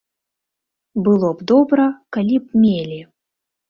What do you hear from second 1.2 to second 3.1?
б добра, калі б мелі.